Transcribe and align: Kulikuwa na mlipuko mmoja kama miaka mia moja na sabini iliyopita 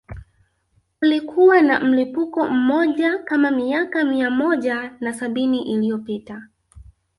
Kulikuwa 0.99 1.61
na 1.61 1.79
mlipuko 1.79 2.47
mmoja 2.47 3.17
kama 3.17 3.51
miaka 3.51 4.03
mia 4.05 4.29
moja 4.29 4.93
na 4.99 5.13
sabini 5.13 5.63
iliyopita 5.63 6.43